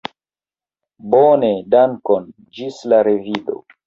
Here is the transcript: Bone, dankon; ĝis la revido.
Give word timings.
Bone, 1.15 1.51
dankon; 1.75 2.25
ĝis 2.61 2.81
la 2.95 3.03
revido. 3.09 3.59